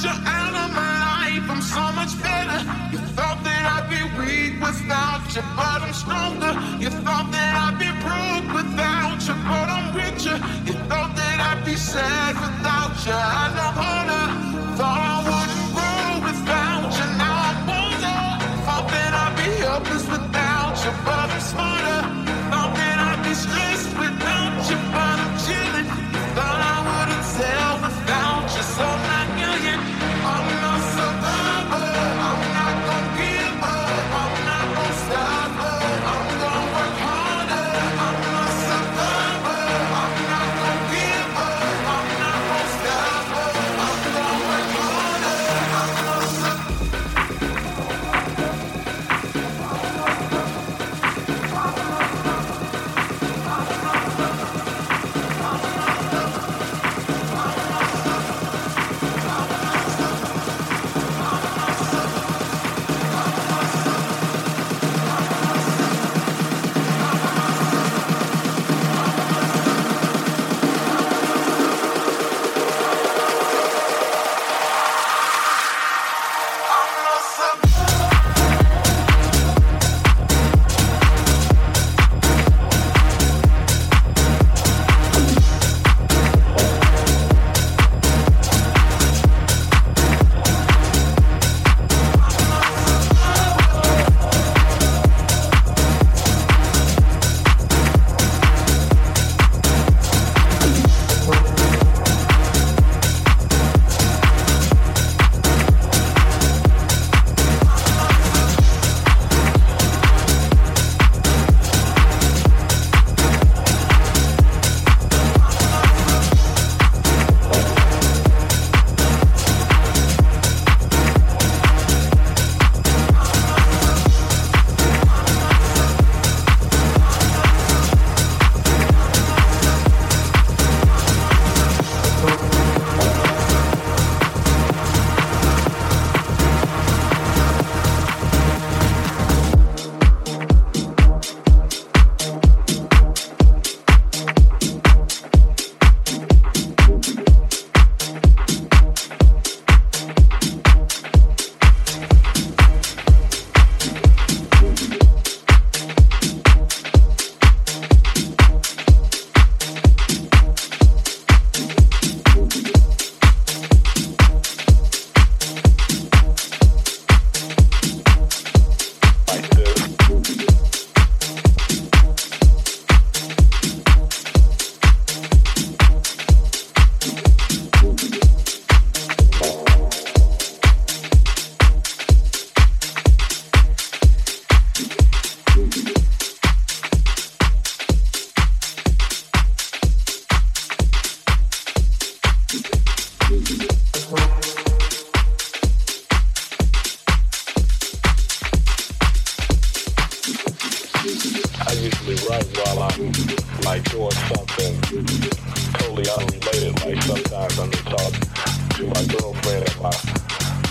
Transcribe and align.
You're 0.00 0.12
out 0.12 0.54
of 0.54 0.70
my 0.76 0.92
life, 1.10 1.50
I'm 1.50 1.60
so 1.60 1.90
much 1.90 2.14
better. 2.22 2.58
You 2.92 2.98
thought 3.18 3.42
that 3.42 3.62
I'd 3.66 3.90
be 3.90 4.00
weak 4.16 4.60
without 4.62 5.26
you, 5.34 5.42
but 5.56 5.82
I'm 5.82 5.92
stronger. 5.92 6.52
You 6.78 6.88
thought 7.02 7.32
that 7.32 7.52
I'd 7.64 7.78
be 7.82 7.90
broke 8.06 8.48
without 8.54 9.18
you, 9.26 9.34
but 9.50 9.68
I'm 9.68 9.96
richer. 9.96 10.38
You 10.66 10.74
thought 10.86 11.16
that 11.16 11.40
I'd 11.40 11.64
be 11.64 11.74
sad 11.74 12.36
without 12.36 12.94
you, 13.04 13.12
I 13.12 13.52
know 13.56 13.70
harder. 13.74 14.27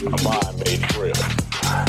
My 0.10 0.24
mind 0.24 0.58
may 0.60 0.78
trip. 0.78 1.18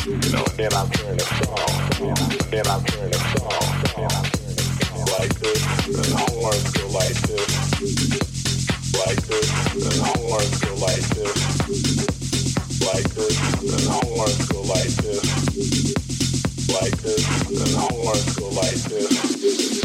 You 0.06 0.32
know, 0.32 0.44
and 0.44 0.56
then 0.56 0.72
I'm 0.72 0.90
hearing 0.90 1.20
a 1.20 1.28
song. 1.38 1.70
And 2.00 2.16
then 2.50 2.66
I'm 2.66 2.84
hearing 2.86 3.14
a 3.14 3.20
song. 3.38 3.62
Like 5.18 5.34
this. 5.38 5.62
And 5.86 6.12
horns 6.18 6.72
go 6.72 6.88
like 6.88 7.20
this. 7.28 7.50
Like 8.94 9.22
this. 9.22 9.48
And 9.74 10.00
horns 10.06 10.58
go 10.60 10.74
like 10.76 11.06
this. 11.14 11.36
Like 12.86 13.08
this. 13.14 13.36
And 13.62 13.86
horns 13.88 14.48
go 14.48 14.62
like 14.62 14.94
this 14.96 15.98
like 16.68 16.96
this, 16.98 17.48
and 17.48 17.74
horns 17.76 18.36
go 18.36 18.48
like 18.50 18.74
this. 18.74 19.77